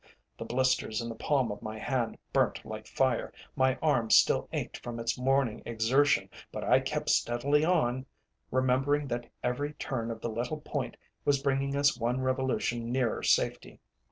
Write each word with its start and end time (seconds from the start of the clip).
The 0.35 0.45
blisters 0.45 0.99
in 0.99 1.09
the 1.09 1.15
palm 1.15 1.51
of 1.51 1.61
my 1.61 1.77
hand 1.77 2.17
burnt 2.33 2.65
like 2.65 2.87
fire, 2.87 3.31
my 3.55 3.75
arm 3.83 4.09
still 4.09 4.49
ached 4.51 4.79
from 4.81 4.99
its 4.99 5.15
morning 5.15 5.61
exertion, 5.63 6.27
but 6.51 6.63
I 6.63 6.79
kept 6.79 7.11
steadily 7.11 7.63
on, 7.63 8.07
remembering 8.49 9.05
that 9.09 9.27
every 9.43 9.73
turn 9.73 10.09
of 10.09 10.19
the 10.19 10.29
little 10.31 10.59
point 10.61 10.97
was 11.23 11.43
bringing 11.43 11.75
us 11.75 11.99
one 11.99 12.19
revolution 12.19 12.91
nearer 12.91 13.21
safety. 13.21 13.79